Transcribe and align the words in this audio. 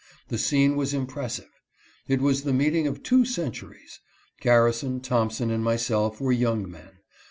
The 0.29 0.39
scene 0.39 0.75
was 0.75 0.95
impressive. 0.95 1.51
It 2.07 2.21
was 2.21 2.41
the 2.41 2.53
meeting 2.53 2.87
of 2.87 3.03
two 3.03 3.23
centuries. 3.23 3.99
Garrison, 4.39 4.99
Thompson, 4.99 5.51
and 5.51 5.63
myself 5.63 6.19
were 6.19 6.31
young 6.31 6.67
men. 6.71 7.01